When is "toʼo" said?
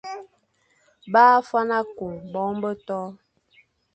2.87-3.09